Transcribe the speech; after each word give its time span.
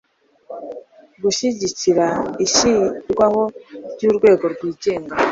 gushyigikira 1.23 2.07
ishyirwaho 2.45 3.41
ry'urwego 3.93 4.43
rwigenga 4.53 5.13